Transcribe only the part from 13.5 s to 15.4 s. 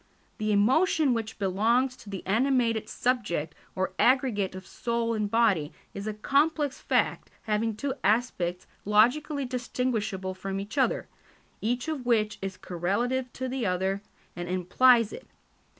other and implies it.